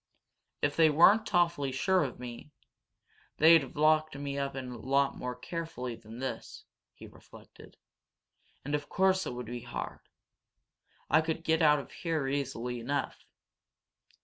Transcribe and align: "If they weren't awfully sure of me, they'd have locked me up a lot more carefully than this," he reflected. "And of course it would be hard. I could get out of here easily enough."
"If 0.63 0.75
they 0.75 0.89
weren't 0.89 1.31
awfully 1.31 1.71
sure 1.71 2.03
of 2.03 2.19
me, 2.19 2.51
they'd 3.37 3.61
have 3.61 3.75
locked 3.75 4.17
me 4.17 4.35
up 4.35 4.55
a 4.55 4.61
lot 4.61 5.15
more 5.15 5.35
carefully 5.35 5.95
than 5.95 6.17
this," 6.17 6.63
he 6.95 7.05
reflected. 7.05 7.77
"And 8.65 8.73
of 8.73 8.89
course 8.89 9.27
it 9.27 9.33
would 9.35 9.45
be 9.45 9.61
hard. 9.61 9.99
I 11.07 11.21
could 11.21 11.43
get 11.43 11.61
out 11.61 11.77
of 11.77 11.91
here 11.91 12.27
easily 12.27 12.79
enough." 12.79 13.27